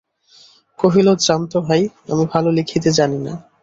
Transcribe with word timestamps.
কহিল, 0.79 1.07
জান 1.25 1.41
তো 1.51 1.57
ভাই, 1.67 1.81
আমি 2.11 2.23
ভালো 2.33 2.49
লিখিতে 2.57 2.89
জানি 2.99 3.19
না। 3.25 3.33